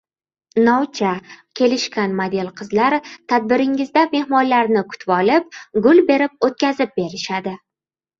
Novcha, 0.67 1.09
kelishgan 1.59 2.15
model 2.19 2.47
qizlar 2.61 2.95
tadbiringizda 3.33 4.05
mehmonlarni 4.15 4.83
kutvolib, 4.95 5.59
gul 5.89 6.01
berib 6.09 6.49
oʻtkazib 6.49 6.97
berishadi. 6.97 7.55